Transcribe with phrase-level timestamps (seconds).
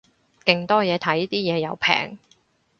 [0.45, 2.17] 勁多嘢睇，啲嘢又平